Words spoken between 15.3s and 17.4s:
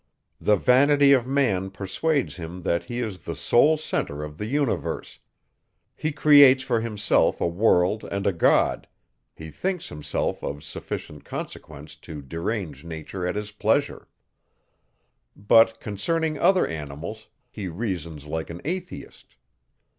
But, concerning other animals,